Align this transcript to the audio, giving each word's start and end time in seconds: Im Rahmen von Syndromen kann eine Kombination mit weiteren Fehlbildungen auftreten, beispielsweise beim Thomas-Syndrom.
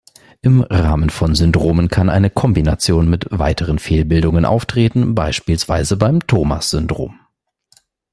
Im 0.41 0.61
Rahmen 0.63 1.11
von 1.11 1.35
Syndromen 1.35 1.87
kann 1.89 2.09
eine 2.09 2.31
Kombination 2.31 3.07
mit 3.07 3.27
weiteren 3.29 3.77
Fehlbildungen 3.77 4.45
auftreten, 4.45 5.13
beispielsweise 5.13 5.95
beim 5.95 6.25
Thomas-Syndrom. 6.25 7.19